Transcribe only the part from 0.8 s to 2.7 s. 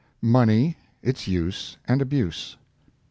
ITS USE AND ABUSE.